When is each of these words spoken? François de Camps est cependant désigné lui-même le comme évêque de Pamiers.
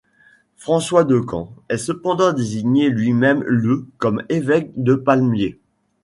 François 0.57 1.03
de 1.03 1.19
Camps 1.19 1.53
est 1.69 1.77
cependant 1.77 2.33
désigné 2.33 2.89
lui-même 2.89 3.43
le 3.43 3.85
comme 3.99 4.23
évêque 4.29 4.71
de 4.75 4.95
Pamiers. 4.95 5.59